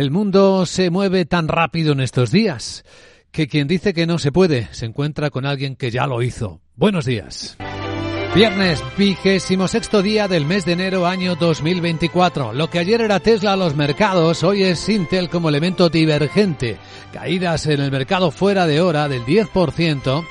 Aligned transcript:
El 0.00 0.10
mundo 0.10 0.64
se 0.64 0.88
mueve 0.88 1.26
tan 1.26 1.46
rápido 1.46 1.92
en 1.92 2.00
estos 2.00 2.30
días 2.30 2.86
que 3.32 3.48
quien 3.48 3.68
dice 3.68 3.92
que 3.92 4.06
no 4.06 4.18
se 4.18 4.32
puede 4.32 4.66
se 4.72 4.86
encuentra 4.86 5.28
con 5.28 5.44
alguien 5.44 5.76
que 5.76 5.90
ya 5.90 6.06
lo 6.06 6.22
hizo. 6.22 6.62
Buenos 6.74 7.04
días. 7.04 7.58
Viernes, 8.34 8.82
vigésimo 8.96 9.68
sexto 9.68 10.00
día 10.00 10.26
del 10.26 10.46
mes 10.46 10.64
de 10.64 10.72
enero 10.72 11.06
año 11.06 11.36
2024. 11.36 12.54
Lo 12.54 12.70
que 12.70 12.78
ayer 12.78 13.02
era 13.02 13.20
Tesla 13.20 13.52
a 13.52 13.56
los 13.56 13.76
mercados, 13.76 14.42
hoy 14.42 14.62
es 14.62 14.88
Intel 14.88 15.28
como 15.28 15.50
elemento 15.50 15.90
divergente. 15.90 16.78
Caídas 17.12 17.66
en 17.66 17.82
el 17.82 17.90
mercado 17.90 18.30
fuera 18.30 18.66
de 18.66 18.80
hora 18.80 19.06
del 19.06 19.26
10% 19.26 20.24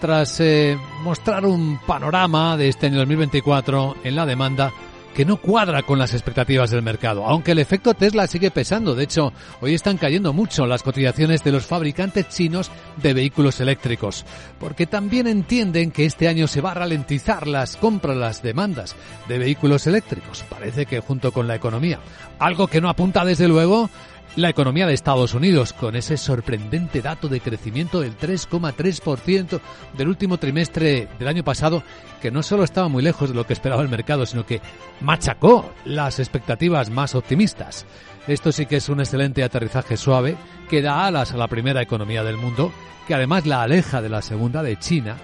tras 0.00 0.40
eh, 0.40 0.78
mostrar 1.02 1.44
un 1.44 1.78
panorama 1.86 2.56
de 2.56 2.70
este 2.70 2.86
año 2.86 2.96
2024 3.00 3.96
en 4.02 4.16
la 4.16 4.24
demanda 4.24 4.72
que 5.20 5.26
no 5.26 5.36
cuadra 5.36 5.82
con 5.82 5.98
las 5.98 6.14
expectativas 6.14 6.70
del 6.70 6.80
mercado, 6.80 7.26
aunque 7.26 7.52
el 7.52 7.58
efecto 7.58 7.92
Tesla 7.92 8.26
sigue 8.26 8.50
pesando. 8.50 8.94
De 8.94 9.04
hecho, 9.04 9.34
hoy 9.60 9.74
están 9.74 9.98
cayendo 9.98 10.32
mucho 10.32 10.64
las 10.64 10.82
cotizaciones 10.82 11.44
de 11.44 11.52
los 11.52 11.66
fabricantes 11.66 12.30
chinos 12.30 12.70
de 12.96 13.12
vehículos 13.12 13.60
eléctricos, 13.60 14.24
porque 14.58 14.86
también 14.86 15.26
entienden 15.26 15.90
que 15.90 16.06
este 16.06 16.26
año 16.26 16.46
se 16.46 16.62
va 16.62 16.70
a 16.70 16.76
ralentizar 16.76 17.46
las 17.48 17.76
compras, 17.76 18.16
las 18.16 18.42
demandas 18.42 18.96
de 19.28 19.38
vehículos 19.38 19.86
eléctricos. 19.86 20.42
Parece 20.48 20.86
que 20.86 21.00
junto 21.00 21.32
con 21.32 21.46
la 21.46 21.56
economía, 21.56 22.00
algo 22.38 22.66
que 22.66 22.80
no 22.80 22.88
apunta 22.88 23.22
desde 23.22 23.46
luego 23.46 23.90
la 24.36 24.48
economía 24.48 24.86
de 24.86 24.94
Estados 24.94 25.34
Unidos, 25.34 25.72
con 25.72 25.96
ese 25.96 26.16
sorprendente 26.16 27.02
dato 27.02 27.28
de 27.28 27.40
crecimiento 27.40 28.00
del 28.00 28.16
3,3% 28.16 29.60
del 29.96 30.08
último 30.08 30.38
trimestre 30.38 31.08
del 31.18 31.28
año 31.28 31.42
pasado, 31.42 31.82
que 32.22 32.30
no 32.30 32.42
solo 32.42 32.62
estaba 32.62 32.88
muy 32.88 33.02
lejos 33.02 33.30
de 33.30 33.34
lo 33.34 33.44
que 33.44 33.52
esperaba 33.52 33.82
el 33.82 33.88
mercado, 33.88 34.26
sino 34.26 34.46
que 34.46 34.60
machacó 35.00 35.72
las 35.84 36.20
expectativas 36.20 36.90
más 36.90 37.14
optimistas. 37.14 37.86
Esto 38.28 38.52
sí 38.52 38.66
que 38.66 38.76
es 38.76 38.88
un 38.88 39.00
excelente 39.00 39.42
aterrizaje 39.42 39.96
suave 39.96 40.36
que 40.68 40.82
da 40.82 41.06
alas 41.06 41.32
a 41.32 41.36
la 41.36 41.48
primera 41.48 41.82
economía 41.82 42.22
del 42.22 42.36
mundo, 42.36 42.72
que 43.08 43.14
además 43.14 43.46
la 43.46 43.62
aleja 43.62 44.00
de 44.00 44.10
la 44.10 44.22
segunda 44.22 44.62
de 44.62 44.78
China, 44.78 45.16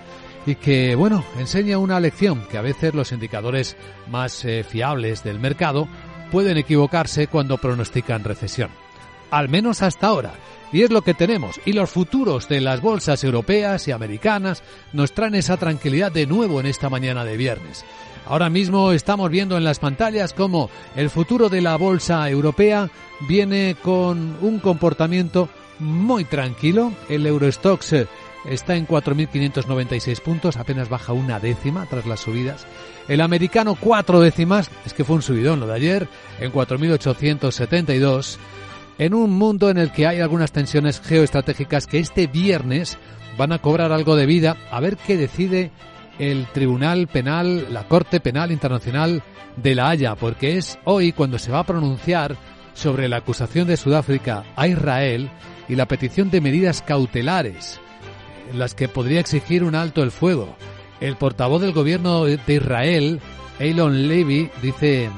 y 0.46 0.56
que, 0.56 0.94
bueno, 0.94 1.24
enseña 1.38 1.78
una 1.78 2.00
lección 2.00 2.46
que 2.48 2.58
a 2.58 2.62
veces 2.62 2.94
los 2.94 3.12
indicadores 3.12 3.76
más 4.08 4.44
eh, 4.44 4.64
fiables 4.64 5.22
del 5.24 5.40
mercado 5.40 5.88
pueden 6.30 6.56
equivocarse 6.56 7.26
cuando 7.26 7.58
pronostican 7.58 8.24
recesión 8.24 8.85
al 9.30 9.48
menos 9.48 9.82
hasta 9.82 10.08
ahora. 10.08 10.32
Y 10.72 10.82
es 10.82 10.90
lo 10.90 11.02
que 11.02 11.14
tenemos. 11.14 11.60
Y 11.64 11.72
los 11.72 11.90
futuros 11.90 12.48
de 12.48 12.60
las 12.60 12.80
bolsas 12.80 13.22
europeas 13.24 13.86
y 13.88 13.92
americanas 13.92 14.62
nos 14.92 15.12
traen 15.12 15.34
esa 15.34 15.56
tranquilidad 15.56 16.12
de 16.12 16.26
nuevo 16.26 16.60
en 16.60 16.66
esta 16.66 16.90
mañana 16.90 17.24
de 17.24 17.36
viernes. 17.36 17.84
Ahora 18.26 18.50
mismo 18.50 18.90
estamos 18.90 19.30
viendo 19.30 19.56
en 19.56 19.62
las 19.62 19.78
pantallas 19.78 20.32
cómo 20.32 20.68
el 20.96 21.10
futuro 21.10 21.48
de 21.48 21.60
la 21.60 21.76
bolsa 21.76 22.28
europea 22.28 22.90
viene 23.28 23.76
con 23.80 24.36
un 24.40 24.58
comportamiento 24.58 25.48
muy 25.78 26.24
tranquilo. 26.24 26.92
El 27.08 27.24
Eurostox 27.24 27.94
está 28.44 28.74
en 28.74 28.88
4.596 28.88 30.20
puntos, 30.20 30.56
apenas 30.56 30.88
baja 30.88 31.12
una 31.12 31.38
décima 31.38 31.86
tras 31.86 32.06
las 32.06 32.20
subidas. 32.20 32.66
El 33.06 33.20
americano 33.20 33.76
cuatro 33.78 34.20
décimas, 34.20 34.70
es 34.84 34.92
que 34.92 35.04
fue 35.04 35.16
un 35.16 35.22
subidón 35.22 35.60
lo 35.60 35.68
de 35.68 35.74
ayer, 35.74 36.08
en 36.40 36.52
4.872 36.52 38.38
en 38.98 39.14
un 39.14 39.30
mundo 39.30 39.70
en 39.70 39.78
el 39.78 39.92
que 39.92 40.06
hay 40.06 40.20
algunas 40.20 40.52
tensiones 40.52 41.00
geoestratégicas 41.00 41.86
que 41.86 41.98
este 41.98 42.26
viernes 42.26 42.98
van 43.36 43.52
a 43.52 43.58
cobrar 43.58 43.92
algo 43.92 44.16
de 44.16 44.26
vida, 44.26 44.56
a 44.70 44.80
ver 44.80 44.96
qué 44.96 45.16
decide 45.16 45.70
el 46.18 46.46
Tribunal 46.46 47.06
Penal, 47.06 47.72
la 47.72 47.86
Corte 47.86 48.20
Penal 48.20 48.50
Internacional 48.50 49.22
de 49.56 49.74
La 49.74 49.90
Haya, 49.90 50.14
porque 50.14 50.56
es 50.56 50.78
hoy 50.84 51.12
cuando 51.12 51.38
se 51.38 51.52
va 51.52 51.60
a 51.60 51.66
pronunciar 51.66 52.36
sobre 52.74 53.08
la 53.08 53.18
acusación 53.18 53.68
de 53.68 53.76
Sudáfrica 53.76 54.44
a 54.56 54.66
Israel 54.66 55.30
y 55.68 55.74
la 55.76 55.86
petición 55.86 56.30
de 56.30 56.40
medidas 56.40 56.82
cautelares, 56.82 57.80
las 58.54 58.74
que 58.74 58.88
podría 58.88 59.20
exigir 59.20 59.64
un 59.64 59.74
alto 59.74 60.02
el 60.02 60.10
fuego. 60.10 60.56
El 61.00 61.16
portavoz 61.16 61.60
del 61.60 61.72
gobierno 61.72 62.24
de 62.24 62.40
Israel, 62.46 63.20
Elon 63.58 64.08
Levy, 64.08 64.50
dice 64.62 65.10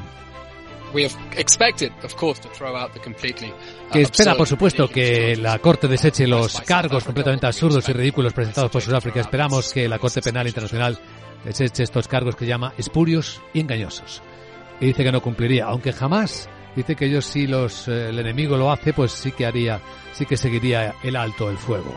que 3.92 4.02
espera, 4.02 4.34
por 4.34 4.46
supuesto, 4.46 4.88
que 4.88 5.36
la 5.36 5.58
Corte 5.58 5.88
deseche 5.88 6.26
los 6.26 6.60
cargos 6.62 7.04
completamente 7.04 7.46
absurdos 7.46 7.88
y 7.88 7.92
ridículos 7.92 8.32
presentados 8.32 8.70
por 8.70 8.82
Sudáfrica. 8.82 9.20
Esperamos 9.20 9.72
que 9.72 9.88
la 9.88 9.98
Corte 9.98 10.20
Penal 10.20 10.46
Internacional 10.46 10.98
deseche 11.44 11.82
estos 11.82 12.08
cargos 12.08 12.36
que 12.36 12.46
llama 12.46 12.72
espurios 12.76 13.40
y 13.52 13.60
engañosos. 13.60 14.22
Y 14.80 14.86
dice 14.86 15.04
que 15.04 15.12
no 15.12 15.20
cumpliría, 15.20 15.66
aunque 15.66 15.92
jamás 15.92 16.48
dice 16.76 16.94
que 16.94 17.06
ellos 17.06 17.24
si 17.24 17.46
los, 17.46 17.88
eh, 17.88 18.10
el 18.10 18.18
enemigo 18.18 18.56
lo 18.56 18.70
hace, 18.70 18.92
pues 18.92 19.12
sí 19.12 19.32
que 19.32 19.46
haría, 19.46 19.80
sí 20.12 20.26
que 20.26 20.36
seguiría 20.36 20.94
el 21.02 21.16
alto 21.16 21.50
el 21.50 21.58
fuego. 21.58 21.94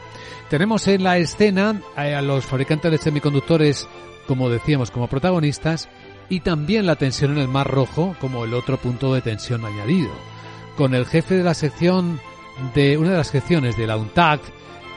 Tenemos 0.50 0.88
en 0.88 1.04
la 1.04 1.18
escena 1.18 1.82
eh, 1.98 2.14
a 2.16 2.22
los 2.22 2.46
fabricantes 2.46 2.92
de 2.92 2.98
semiconductores, 2.98 3.88
como 4.28 4.50
decíamos, 4.50 4.92
como 4.92 5.08
protagonistas, 5.08 5.90
y 6.32 6.40
también 6.40 6.86
la 6.86 6.96
tensión 6.96 7.34
en 7.34 7.40
el 7.40 7.50
Mar 7.50 7.70
Rojo 7.70 8.16
como 8.22 8.46
el 8.46 8.54
otro 8.54 8.78
punto 8.78 9.14
de 9.14 9.20
tensión 9.20 9.66
añadido. 9.66 10.12
Con 10.78 10.96
el 10.96 11.06
jefe 11.06 11.36
de 11.36 11.44
la 11.44 11.54
sección 11.54 12.22
de 12.74 12.98
una 12.98 13.12
de 13.12 13.18
las 13.18 13.28
secciones 13.28 13.76
de 13.76 13.86
la 13.86 13.98
UNTAC, 13.98 14.40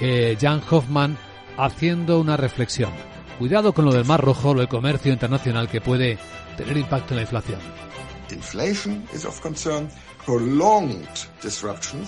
eh, 0.00 0.38
Jan 0.40 0.62
Hoffman, 0.70 1.18
haciendo 1.56 2.20
una 2.20 2.36
reflexión. 2.36 2.90
Cuidado 3.36 3.72
con 3.72 3.84
lo 3.84 3.92
del 3.92 4.04
Mar 4.04 4.20
Rojo, 4.20 4.54
lo 4.54 4.60
del 4.60 4.68
comercio 4.68 5.12
internacional 5.12 5.68
que 5.68 5.80
puede 5.80 6.18
tener 6.56 6.76
impacto 6.76 7.14
en 7.14 7.16
la 7.16 7.22
inflación. 7.22 7.58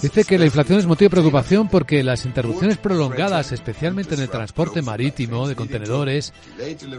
Dice 0.00 0.24
que 0.24 0.38
la 0.38 0.46
inflación 0.46 0.78
es 0.78 0.86
motivo 0.86 1.06
de 1.06 1.10
preocupación 1.10 1.68
porque 1.68 2.02
las 2.02 2.24
interrupciones 2.24 2.78
prolongadas, 2.78 3.52
especialmente 3.52 4.14
en 4.14 4.22
el 4.22 4.30
transporte 4.30 4.82
marítimo 4.82 5.46
de 5.46 5.54
contenedores, 5.54 6.32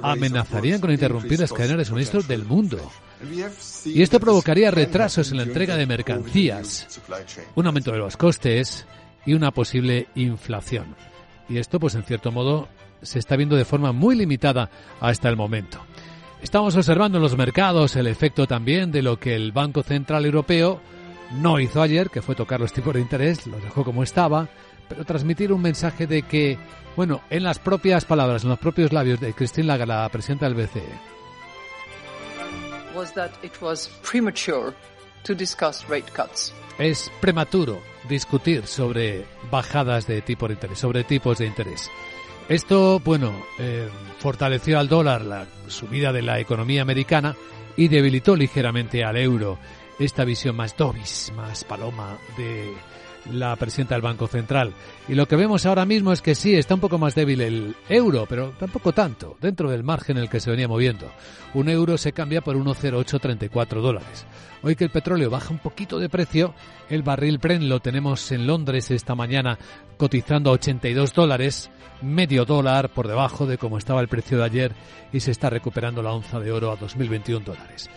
amenazarían 0.04 0.80
con 0.80 0.92
interrumpir 0.92 1.40
las 1.40 1.52
cadenas 1.52 1.80
de 1.80 1.86
suministro 1.86 2.22
del 2.22 2.46
mundo. 2.46 2.92
Y 3.86 4.02
esto 4.02 4.20
provocaría 4.20 4.70
retrasos 4.70 5.32
en 5.32 5.38
la 5.38 5.44
entrega 5.44 5.76
de 5.76 5.88
mercancías, 5.88 7.02
un 7.56 7.66
aumento 7.66 7.92
de 7.92 7.98
los 7.98 8.16
costes 8.16 8.86
y 9.26 9.34
una 9.34 9.52
posible 9.52 10.08
inflación. 10.16 10.96
Y 11.50 11.58
esto, 11.58 11.80
pues 11.80 11.96
en 11.96 12.04
cierto 12.04 12.32
modo, 12.32 12.68
se 13.02 13.20
está 13.20 13.36
viendo 13.36 13.56
de 13.56 13.66
forma 13.66 13.92
muy 13.92 14.16
limitada 14.16 14.70
hasta 15.00 15.30
el 15.30 15.36
momento. 15.36 15.80
Estamos 16.42 16.76
observando 16.76 17.18
en 17.18 17.24
los 17.24 17.36
mercados 17.36 17.96
el 17.96 18.08
efecto 18.08 18.48
también 18.48 18.92
de 18.92 19.02
lo 19.02 19.20
que 19.20 19.36
el 19.36 19.52
Banco 19.52 19.84
Central 19.84 20.26
Europeo 20.26 20.80
no 21.42 21.60
hizo 21.60 21.82
ayer, 21.82 22.10
que 22.10 22.22
fue 22.22 22.36
tocar 22.36 22.60
los 22.60 22.72
tipos 22.72 22.94
de 22.94 23.02
interés, 23.02 23.48
los 23.48 23.62
dejó 23.62 23.84
como 23.84 24.04
estaba, 24.04 24.48
pero 24.88 25.04
transmitir 25.04 25.52
un 25.52 25.62
mensaje 25.62 26.08
de 26.08 26.22
que, 26.24 26.58
bueno, 26.96 27.22
en 27.30 27.44
las 27.44 27.60
propias 27.60 28.06
palabras, 28.06 28.44
en 28.44 28.50
los 28.50 28.60
propios 28.60 28.94
labios 28.94 29.20
de 29.20 29.34
Christine 29.34 29.68
Lagarde, 29.68 29.94
la 29.94 30.10
presidenta 30.10 30.46
del 30.48 30.56
BCE, 30.56 31.18
Es 36.80 37.12
prematuro 37.20 37.80
discutir 38.10 38.66
sobre 38.66 39.26
bajadas 39.52 40.08
de 40.08 40.22
tipo 40.22 40.48
de 40.48 40.56
interés, 40.56 40.80
sobre 40.80 41.04
tipos 41.04 41.38
de 41.38 41.46
interés. 41.46 41.92
Esto, 42.50 43.02
bueno, 43.02 43.34
eh, 43.60 43.90
fortaleció 44.20 44.80
al 44.80 44.88
dólar 44.88 45.22
la 45.24 45.46
subida 45.68 46.14
de 46.14 46.22
la 46.22 46.40
economía 46.40 46.82
americana 46.82 47.36
y 47.76 47.90
debilitó 47.90 48.38
ligeramente 48.38 49.04
al 49.04 49.18
euro. 49.18 49.60
Esta 50.00 50.24
visión 50.24 50.56
más 50.56 50.78
Dobis, 50.78 51.34
más 51.36 51.66
paloma 51.66 52.18
de 52.38 52.74
la 53.32 53.56
presidenta 53.56 53.96
del 53.96 54.02
Banco 54.02 54.28
Central. 54.28 54.74
Y 55.08 55.16
lo 55.16 55.28
que 55.28 55.36
vemos 55.36 55.66
ahora 55.66 55.86
mismo 55.86 56.12
es 56.12 56.22
que 56.22 56.36
sí, 56.36 56.56
está 56.56 56.76
un 56.76 56.80
poco 56.80 56.98
más 56.98 57.16
débil 57.16 57.42
el 57.42 57.76
euro, 57.90 58.26
pero 58.28 58.54
tampoco 58.60 58.94
tanto, 58.94 59.38
dentro 59.42 59.70
del 59.70 59.84
margen 59.84 60.18
en 60.18 60.24
el 60.24 60.30
que 60.30 60.40
se 60.40 60.52
venía 60.52 60.68
moviendo. 60.68 61.12
Un 61.54 61.70
euro 61.70 61.98
se 61.98 62.14
cambia 62.14 62.42
por 62.42 62.56
1,0834 62.56 63.82
dólares. 63.82 64.26
Hoy 64.64 64.76
que 64.76 64.84
el 64.84 64.90
petróleo 64.90 65.30
baja 65.30 65.52
un 65.52 65.60
poquito 65.60 66.00
de 66.00 66.10
precio, 66.10 66.54
el 66.90 67.04
barril 67.04 67.38
Brent 67.38 67.64
lo 67.64 67.80
tenemos 67.80 68.32
en 68.32 68.48
Londres 68.48 68.92
esta 68.92 69.16
mañana 69.16 69.58
cotizando 69.98 70.50
a 70.50 70.54
82 70.54 71.14
dólares, 71.14 71.70
medio 72.02 72.46
dólar 72.46 72.90
por 72.90 73.08
debajo 73.08 73.46
de 73.46 73.58
como 73.58 73.78
estaba 73.78 74.02
el 74.02 74.08
precio 74.08 74.38
de 74.38 74.44
ayer 74.44 74.76
y 75.12 75.20
se 75.20 75.32
está 75.32 75.50
recuperando 75.50 76.02
la 76.02 76.12
onza 76.12 76.40
de 76.40 76.52
oro 76.52 76.72
a 76.72 76.76
2021 76.76 77.46
dólares. 77.46 77.90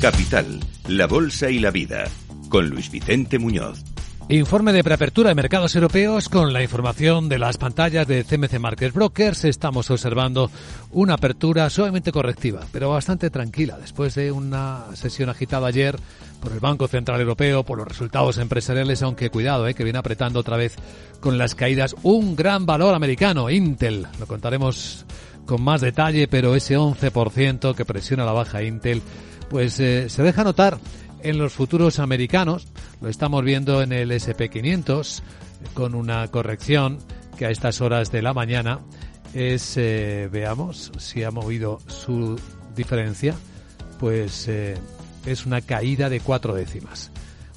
Capital, 0.00 0.60
la 0.88 1.06
Bolsa 1.06 1.50
y 1.50 1.58
la 1.58 1.70
Vida, 1.70 2.04
con 2.48 2.68
Luis 2.68 2.90
Vicente 2.90 3.38
Muñoz. 3.38 3.82
Informe 4.28 4.72
de 4.72 4.84
preapertura 4.84 5.28
de 5.28 5.34
mercados 5.34 5.74
europeos 5.74 6.28
con 6.28 6.52
la 6.52 6.62
información 6.62 7.28
de 7.28 7.38
las 7.38 7.56
pantallas 7.56 8.06
de 8.06 8.24
CMC 8.24 8.58
Market 8.58 8.92
Brokers. 8.92 9.44
Estamos 9.44 9.90
observando 9.90 10.50
una 10.90 11.14
apertura 11.14 11.70
suavemente 11.70 12.12
correctiva, 12.12 12.60
pero 12.72 12.90
bastante 12.90 13.30
tranquila 13.30 13.78
después 13.78 14.14
de 14.16 14.32
una 14.32 14.84
sesión 14.94 15.30
agitada 15.30 15.68
ayer 15.68 15.96
por 16.40 16.52
el 16.52 16.60
Banco 16.60 16.88
Central 16.88 17.20
Europeo, 17.20 17.62
por 17.62 17.78
los 17.78 17.88
resultados 17.88 18.38
empresariales, 18.38 19.02
aunque 19.02 19.30
cuidado, 19.30 19.66
eh, 19.66 19.74
que 19.74 19.84
viene 19.84 19.98
apretando 19.98 20.40
otra 20.40 20.56
vez 20.56 20.74
con 21.20 21.38
las 21.38 21.54
caídas 21.54 21.94
un 22.02 22.36
gran 22.36 22.66
valor 22.66 22.94
americano, 22.94 23.48
Intel. 23.48 24.06
Lo 24.18 24.26
contaremos 24.26 25.06
con 25.46 25.62
más 25.62 25.80
detalle, 25.80 26.28
pero 26.28 26.54
ese 26.54 26.76
11% 26.76 27.74
que 27.74 27.84
presiona 27.84 28.24
la 28.24 28.32
baja 28.32 28.62
Intel, 28.62 29.00
pues 29.48 29.80
eh, 29.80 30.08
se 30.10 30.22
deja 30.22 30.44
notar 30.44 30.78
en 31.22 31.38
los 31.38 31.52
futuros 31.52 31.98
americanos. 31.98 32.66
Lo 33.00 33.08
estamos 33.08 33.42
viendo 33.44 33.82
en 33.82 33.92
el 33.92 34.10
SP500 34.10 35.22
con 35.72 35.94
una 35.94 36.26
corrección 36.28 36.98
que 37.38 37.46
a 37.46 37.50
estas 37.50 37.80
horas 37.80 38.10
de 38.10 38.22
la 38.22 38.34
mañana 38.34 38.80
es, 39.34 39.76
eh, 39.76 40.28
veamos 40.30 40.92
si 40.98 41.22
ha 41.22 41.30
movido 41.30 41.78
su 41.86 42.38
diferencia, 42.74 43.34
pues 43.98 44.48
eh, 44.48 44.76
es 45.24 45.46
una 45.46 45.60
caída 45.60 46.08
de 46.08 46.20
cuatro 46.20 46.54
décimas 46.54 47.10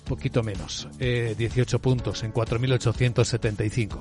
poquito 0.09 0.43
menos, 0.43 0.89
18 0.99 1.79
puntos 1.79 2.23
en 2.23 2.33
4.875. 2.33 3.99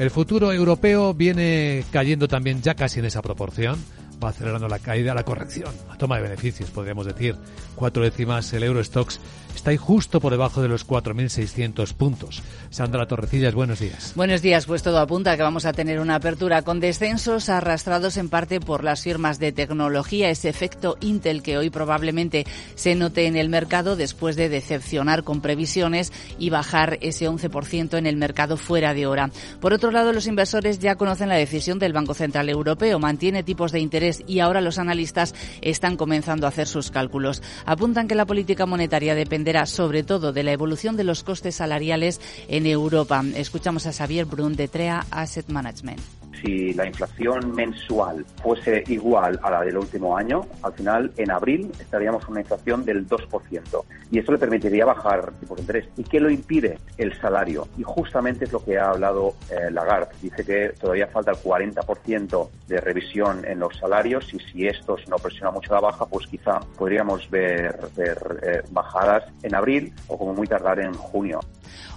El 0.00 0.10
futuro 0.10 0.52
europeo 0.52 1.14
viene 1.14 1.84
cayendo 1.92 2.26
también 2.26 2.62
ya 2.62 2.74
casi 2.74 2.98
en 2.98 3.04
esa 3.04 3.22
proporción, 3.22 3.78
va 4.22 4.30
acelerando 4.30 4.68
la 4.68 4.78
caída, 4.78 5.14
la 5.14 5.24
corrección, 5.24 5.72
la 5.88 5.96
toma 5.96 6.16
de 6.16 6.22
beneficios, 6.22 6.70
podríamos 6.70 7.06
decir. 7.06 7.36
Cuatro 7.74 8.02
décimas 8.02 8.52
el 8.52 8.62
Eurostox 8.62 9.20
está 9.54 9.70
ahí 9.70 9.76
justo 9.76 10.20
por 10.20 10.32
debajo 10.32 10.62
de 10.62 10.68
los 10.68 10.86
4.600 10.86 11.94
puntos. 11.94 12.42
Sandra 12.70 13.06
Torrecillas, 13.06 13.54
buenos 13.54 13.80
días. 13.80 14.12
Buenos 14.14 14.42
días, 14.42 14.66
pues 14.66 14.82
todo 14.82 14.98
apunta 14.98 15.36
que 15.36 15.42
vamos 15.42 15.66
a 15.66 15.72
tener 15.72 16.00
una 16.00 16.16
apertura 16.16 16.62
con 16.62 16.80
descensos 16.80 17.48
arrastrados 17.48 18.16
en 18.16 18.28
parte 18.28 18.60
por 18.60 18.84
las 18.84 19.02
firmas 19.02 19.38
de 19.38 19.52
tecnología, 19.52 20.30
ese 20.30 20.48
efecto 20.48 20.96
Intel 21.00 21.42
que 21.42 21.58
hoy 21.58 21.70
probablemente 21.70 22.46
se 22.74 22.94
note 22.94 23.26
en 23.26 23.36
el 23.36 23.48
mercado 23.48 23.96
después 23.96 24.36
de 24.36 24.48
decepcionar 24.48 25.24
con 25.24 25.40
previsiones 25.40 26.12
y 26.38 26.50
bajar 26.50 26.98
ese 27.00 27.28
11% 27.28 27.98
en 27.98 28.06
el 28.06 28.16
mercado 28.16 28.56
fuera 28.56 28.94
de 28.94 29.06
hora. 29.06 29.30
Por 29.60 29.72
otro 29.72 29.90
lado, 29.90 30.12
los 30.12 30.26
inversores 30.26 30.78
ya 30.78 30.96
conocen 30.96 31.28
la 31.28 31.36
decisión 31.36 31.78
del 31.78 31.92
Banco 31.92 32.14
Central 32.14 32.48
Europeo, 32.48 32.98
mantiene 32.98 33.42
tipos 33.42 33.72
de 33.72 33.80
interés 33.80 34.09
y 34.26 34.40
ahora 34.40 34.60
los 34.60 34.78
analistas 34.78 35.34
están 35.60 35.96
comenzando 35.96 36.46
a 36.46 36.50
hacer 36.50 36.68
sus 36.68 36.90
cálculos. 36.90 37.42
Apuntan 37.64 38.06
que 38.06 38.14
la 38.14 38.26
política 38.26 38.66
monetaria 38.66 39.14
depende 39.14 39.30
dependerá 39.30 39.64
sobre 39.64 40.02
todo 40.02 40.32
de 40.32 40.42
la 40.42 40.52
evolución 40.52 40.96
de 40.96 41.04
los 41.04 41.22
costes 41.22 41.54
salariales 41.54 42.20
en 42.48 42.66
Europa. 42.66 43.24
Escuchamos 43.36 43.86
a 43.86 43.92
Xavier 43.92 44.26
Brun 44.26 44.56
de 44.56 44.68
TREA 44.68 45.06
Asset 45.10 45.48
Management 45.48 46.19
si 46.42 46.72
la 46.74 46.86
inflación 46.86 47.54
mensual 47.54 48.24
fuese 48.42 48.84
igual 48.88 49.38
a 49.42 49.50
la 49.50 49.62
del 49.62 49.78
último 49.78 50.16
año, 50.16 50.46
al 50.62 50.72
final 50.72 51.12
en 51.16 51.30
abril 51.30 51.70
estaríamos 51.78 52.24
con 52.24 52.32
una 52.32 52.40
inflación 52.40 52.84
del 52.84 53.06
2%. 53.08 53.84
Y 54.10 54.18
eso 54.18 54.32
le 54.32 54.38
permitiría 54.38 54.84
bajar 54.84 55.32
tipos 55.40 55.56
de 55.56 55.62
interés. 55.62 55.88
¿Y 55.96 56.04
qué 56.04 56.20
lo 56.20 56.30
impide? 56.30 56.78
El 56.96 57.18
salario. 57.20 57.68
Y 57.78 57.82
justamente 57.82 58.44
es 58.44 58.52
lo 58.52 58.64
que 58.64 58.78
ha 58.78 58.90
hablado 58.90 59.34
eh, 59.50 59.70
Lagarde. 59.70 60.14
Dice 60.20 60.44
que 60.44 60.68
todavía 60.80 61.06
falta 61.06 61.32
el 61.32 61.38
40% 61.38 62.48
de 62.66 62.80
revisión 62.80 63.44
en 63.44 63.60
los 63.60 63.76
salarios 63.76 64.32
y 64.34 64.38
si 64.38 64.66
esto 64.66 64.96
no 65.08 65.16
presiona 65.16 65.50
mucho 65.50 65.74
la 65.74 65.80
baja, 65.80 66.06
pues 66.06 66.26
quizá 66.26 66.60
podríamos 66.76 67.28
ver, 67.30 67.78
eh, 67.96 68.62
bajadas 68.70 69.24
en 69.42 69.54
abril 69.54 69.92
o 70.08 70.18
como 70.18 70.34
muy 70.34 70.46
tardar 70.46 70.80
en 70.80 70.94
junio. 70.94 71.40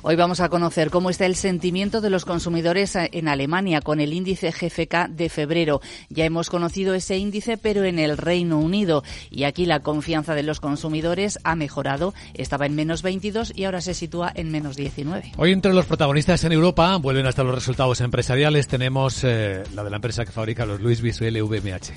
Hoy 0.06 0.16
vamos 0.18 0.42
a 0.42 0.50
conocer 0.50 0.90
cómo 0.90 1.10
está 1.10 1.26
el 1.26 1.36
sentimiento 1.36 2.02
de 2.02 2.10
los 2.10 2.26
consumidores 2.26 2.96
en 2.96 3.28
Alemania 3.30 3.82
con 3.82 4.02
el 4.02 4.12
índice 4.14 4.33
GFK 4.42 5.10
de 5.10 5.30
febrero. 5.30 5.82
Ya 6.10 6.26
hemos 6.26 6.50
conocido 6.50 6.94
ese 6.94 7.18
índice, 7.18 7.58
pero 7.58 7.84
en 7.84 8.00
el 8.00 8.18
Reino 8.18 8.60
Unido. 8.60 9.04
Y 9.30 9.44
aquí 9.44 9.66
la 9.66 9.82
confianza 9.82 10.36
de 10.36 10.44
los 10.44 10.60
consumidores 10.60 11.40
ha 11.44 11.56
mejorado. 11.56 12.14
Estaba 12.34 12.66
en 12.66 12.76
menos 12.76 13.02
22 13.02 13.54
y 13.56 13.66
ahora 13.66 13.82
se 13.82 13.94
sitúa 13.94 14.32
en 14.36 14.52
menos 14.52 14.76
19. 14.76 15.34
Hoy 15.38 15.52
entre 15.52 15.74
los 15.74 15.86
protagonistas 15.86 16.44
en 16.44 16.52
Europa 16.52 16.98
vuelven 16.98 17.26
hasta 17.26 17.44
los 17.44 17.56
resultados 17.56 18.02
empresariales. 18.02 18.68
Tenemos 18.68 19.24
eh, 19.24 19.64
la 19.74 19.84
de 19.84 19.90
la 19.90 19.98
empresa 19.98 20.26
que 20.26 20.32
fabrica 20.32 20.66
los 20.66 20.82
Louis 20.82 21.02
Vuitton 21.02 21.28
LVMH. 21.34 21.92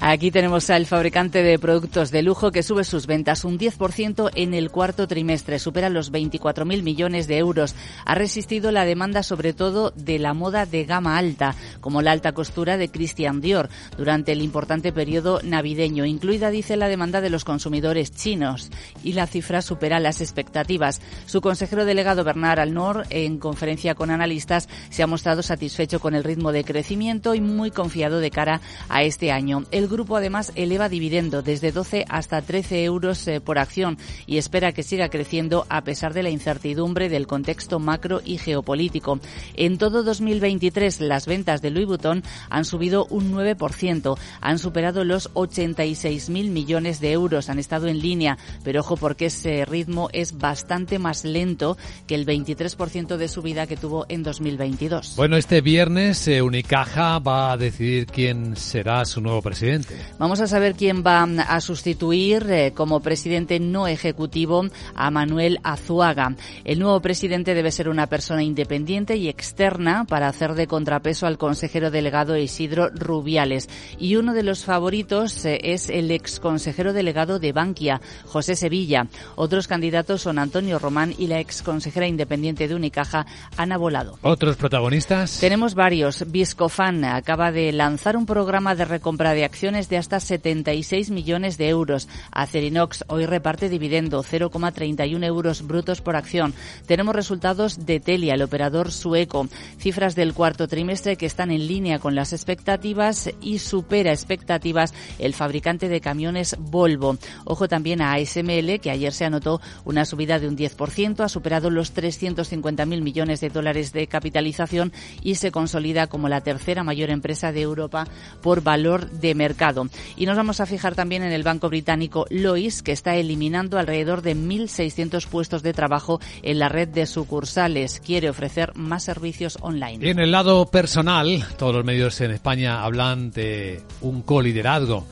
Aquí 0.00 0.30
tenemos 0.30 0.70
al 0.70 0.86
fabricante 0.86 1.42
de 1.42 1.58
productos 1.58 2.10
de 2.10 2.22
lujo 2.22 2.52
que 2.52 2.62
sube 2.62 2.84
sus 2.84 3.06
ventas 3.06 3.44
un 3.44 3.58
10% 3.58 4.30
en 4.34 4.54
el 4.54 4.70
cuarto 4.70 5.06
trimestre. 5.06 5.58
Supera 5.58 5.90
los 5.90 6.10
24.000 6.10 6.82
millones 6.82 7.26
de 7.26 7.36
euros. 7.36 7.74
Ha 8.06 8.14
resistido 8.14 8.72
la 8.72 8.86
demanda 8.86 9.22
sobre 9.22 9.52
todo 9.52 9.92
de 9.96 10.18
la 10.18 10.32
moda 10.32 10.64
de 10.64 10.84
gama 10.84 11.18
alta, 11.18 11.54
como 11.80 12.02
la 12.02 12.12
alta 12.12 12.32
costura 12.32 12.76
de 12.76 12.90
Christian 12.90 13.40
Dior, 13.40 13.68
durante 13.96 14.32
el 14.32 14.42
importante 14.42 14.92
periodo 14.92 15.40
navideño, 15.42 16.04
incluida, 16.04 16.50
dice, 16.50 16.76
la 16.76 16.88
demanda 16.88 17.20
de 17.20 17.30
los 17.30 17.44
consumidores 17.44 18.12
chinos. 18.12 18.70
Y 19.04 19.12
la 19.12 19.26
cifra 19.26 19.62
supera 19.62 20.00
las 20.00 20.20
expectativas. 20.20 21.00
Su 21.26 21.40
consejero 21.40 21.84
delegado 21.84 22.24
Bernard 22.24 22.60
Alnor, 22.60 23.06
en 23.10 23.38
conferencia 23.38 23.94
con 23.94 24.10
analistas, 24.10 24.68
se 24.90 25.02
ha 25.02 25.06
mostrado 25.06 25.42
satisfecho 25.42 26.00
con 26.00 26.14
el 26.14 26.24
ritmo 26.24 26.52
de 26.52 26.64
crecimiento 26.64 27.34
y 27.34 27.40
muy 27.40 27.70
confiado 27.70 28.20
de 28.20 28.30
cara 28.30 28.60
a 28.88 29.02
este 29.02 29.32
año. 29.32 29.64
El 29.70 29.88
grupo 29.88 30.16
además 30.16 30.52
eleva 30.54 30.88
dividendo 30.88 31.42
desde 31.42 31.72
12 31.72 32.04
hasta 32.08 32.42
13 32.42 32.84
euros 32.84 33.26
eh, 33.28 33.40
por 33.40 33.58
acción 33.58 33.98
y 34.26 34.38
espera 34.38 34.72
que 34.72 34.82
siga 34.82 35.08
creciendo 35.08 35.66
a 35.68 35.82
pesar 35.82 36.14
de 36.14 36.22
la 36.22 36.30
incertidumbre 36.30 37.08
del 37.08 37.26
contexto 37.26 37.78
macro 37.78 38.20
y 38.24 38.38
geopolítico. 38.38 39.20
En 39.54 39.78
todo 39.78 40.02
2023 40.02 41.00
las 41.00 41.26
ventas 41.26 41.59
de 41.60 41.70
Louis 41.70 41.86
Vuitton 41.86 42.22
han 42.48 42.64
subido 42.64 43.06
un 43.10 43.32
9%, 43.32 44.18
han 44.40 44.58
superado 44.58 45.04
los 45.04 45.32
86.000 45.34 46.50
millones 46.50 47.00
de 47.00 47.12
euros, 47.12 47.48
han 47.48 47.58
estado 47.58 47.88
en 47.88 48.00
línea, 48.00 48.38
pero 48.64 48.80
ojo 48.80 48.96
porque 48.96 49.26
ese 49.26 49.64
ritmo 49.64 50.08
es 50.12 50.38
bastante 50.38 50.98
más 50.98 51.24
lento 51.24 51.76
que 52.06 52.14
el 52.14 52.26
23% 52.26 53.16
de 53.16 53.28
subida 53.28 53.66
que 53.66 53.76
tuvo 53.76 54.06
en 54.08 54.22
2022. 54.22 55.14
Bueno, 55.16 55.36
este 55.36 55.60
viernes 55.60 56.26
eh, 56.28 56.42
Unicaja 56.42 57.18
va 57.18 57.52
a 57.52 57.56
decidir 57.56 58.06
quién 58.06 58.56
será 58.56 59.04
su 59.04 59.20
nuevo 59.20 59.42
presidente. 59.42 59.94
Vamos 60.18 60.40
a 60.40 60.46
saber 60.46 60.74
quién 60.74 61.02
va 61.04 61.22
a 61.22 61.60
sustituir 61.60 62.46
eh, 62.50 62.72
como 62.74 63.00
presidente 63.00 63.60
no 63.60 63.86
ejecutivo 63.86 64.66
a 64.94 65.10
Manuel 65.10 65.58
Azuaga. 65.62 66.34
El 66.64 66.78
nuevo 66.78 67.00
presidente 67.00 67.54
debe 67.54 67.70
ser 67.70 67.88
una 67.88 68.06
persona 68.06 68.42
independiente 68.42 69.16
y 69.16 69.28
externa 69.28 70.04
para 70.04 70.28
hacer 70.28 70.54
de 70.54 70.66
contrapeso 70.66 71.26
al 71.26 71.38
consejero 71.50 71.90
delegado 71.90 72.36
Isidro 72.36 72.90
Rubiales. 72.90 73.68
Y 73.98 74.14
uno 74.14 74.34
de 74.34 74.44
los 74.44 74.64
favoritos 74.64 75.44
eh, 75.44 75.58
es 75.64 75.90
el 75.90 76.12
ex 76.12 76.38
consejero 76.38 76.92
delegado 76.92 77.40
de 77.40 77.50
Bankia, 77.50 78.00
José 78.24 78.54
Sevilla. 78.54 79.08
Otros 79.34 79.66
candidatos 79.66 80.22
son 80.22 80.38
Antonio 80.38 80.78
Román 80.78 81.12
y 81.18 81.26
la 81.26 81.40
ex 81.40 81.62
consejera 81.62 82.06
independiente 82.06 82.68
de 82.68 82.76
Unicaja, 82.76 83.26
Ana 83.56 83.78
Volado. 83.78 84.16
¿Otros 84.22 84.54
protagonistas? 84.54 85.40
Tenemos 85.40 85.74
varios. 85.74 86.30
Viscofan 86.30 87.04
acaba 87.04 87.50
de 87.50 87.72
lanzar 87.72 88.16
un 88.16 88.26
programa 88.26 88.76
de 88.76 88.84
recompra 88.84 89.32
de 89.32 89.44
acciones 89.44 89.88
de 89.88 89.96
hasta 89.96 90.20
76 90.20 91.10
millones 91.10 91.58
de 91.58 91.68
euros. 91.68 92.08
Acerinox 92.30 93.02
hoy 93.08 93.26
reparte 93.26 93.68
dividendo 93.68 94.22
0,31 94.22 95.24
euros 95.24 95.66
brutos 95.66 96.00
por 96.00 96.14
acción. 96.14 96.54
Tenemos 96.86 97.16
resultados 97.16 97.86
de 97.86 97.98
Telia, 97.98 98.34
el 98.34 98.42
operador 98.42 98.92
sueco. 98.92 99.48
Cifras 99.78 100.14
del 100.14 100.32
cuarto 100.32 100.68
trimestre 100.68 101.16
que 101.16 101.26
están 101.26 101.39
en 101.48 101.66
línea 101.66 101.98
con 101.98 102.14
las 102.14 102.32
expectativas 102.32 103.30
y 103.40 103.60
supera 103.60 104.12
expectativas 104.12 104.92
el 105.18 105.32
fabricante 105.32 105.88
de 105.88 106.00
camiones 106.00 106.56
Volvo. 106.58 107.16
Ojo 107.44 107.68
también 107.68 108.02
a 108.02 108.14
ASML, 108.14 108.80
que 108.80 108.90
ayer 108.90 109.12
se 109.12 109.24
anotó 109.24 109.60
una 109.84 110.04
subida 110.04 110.38
de 110.38 110.48
un 110.48 110.56
10%, 110.56 111.20
ha 111.20 111.28
superado 111.28 111.70
los 111.70 111.94
350.000 111.94 113.00
millones 113.00 113.40
de 113.40 113.48
dólares 113.48 113.92
de 113.92 114.06
capitalización 114.06 114.92
y 115.22 115.36
se 115.36 115.52
consolida 115.52 116.08
como 116.08 116.28
la 116.28 116.42
tercera 116.42 116.84
mayor 116.84 117.10
empresa 117.10 117.52
de 117.52 117.62
Europa 117.62 118.06
por 118.42 118.62
valor 118.62 119.10
de 119.10 119.34
mercado. 119.34 119.88
Y 120.16 120.26
nos 120.26 120.36
vamos 120.36 120.60
a 120.60 120.66
fijar 120.66 120.94
también 120.94 121.22
en 121.22 121.32
el 121.32 121.42
banco 121.42 121.68
británico 121.68 122.26
Lois, 122.30 122.82
que 122.82 122.92
está 122.92 123.16
eliminando 123.16 123.78
alrededor 123.78 124.22
de 124.22 124.36
1.600 124.36 125.26
puestos 125.26 125.62
de 125.62 125.72
trabajo 125.72 126.20
en 126.42 126.58
la 126.58 126.68
red 126.68 126.88
de 126.88 127.06
sucursales. 127.06 128.00
Quiere 128.00 128.30
ofrecer 128.30 128.72
más 128.74 129.04
servicios 129.04 129.58
online. 129.60 130.06
Y 130.06 130.10
en 130.10 130.18
el 130.18 130.30
lado 130.32 130.66
personal, 130.66 131.19
todos 131.58 131.74
los 131.74 131.84
medios 131.84 132.18
en 132.22 132.30
España 132.30 132.82
hablan 132.82 133.30
de 133.30 133.82
un 134.00 134.22
coliderazgo. 134.22 135.06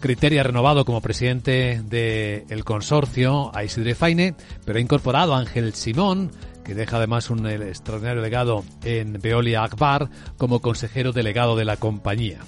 Criteria 0.00 0.42
renovado 0.42 0.84
como 0.84 1.00
presidente 1.00 1.80
del 1.82 2.62
consorcio 2.64 3.50
a 3.56 3.64
Isidre 3.64 3.94
Faine, 3.94 4.34
pero 4.66 4.76
ha 4.76 4.82
incorporado 4.82 5.34
a 5.34 5.38
Ángel 5.38 5.72
Simón, 5.72 6.30
que 6.62 6.74
deja 6.74 6.98
además 6.98 7.30
un 7.30 7.46
extraordinario 7.46 8.20
legado 8.20 8.64
en 8.84 9.14
Veolia 9.14 9.64
Akbar 9.64 10.10
como 10.36 10.60
consejero 10.60 11.12
delegado 11.12 11.56
de 11.56 11.64
la 11.64 11.78
compañía. 11.78 12.40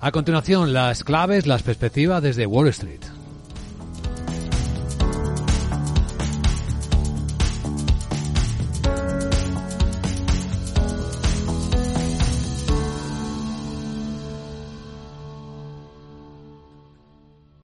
A 0.00 0.10
continuación, 0.10 0.72
las 0.72 1.04
claves, 1.04 1.46
las 1.46 1.62
perspectivas 1.62 2.22
desde 2.22 2.46
Wall 2.46 2.68
Street. 2.68 3.15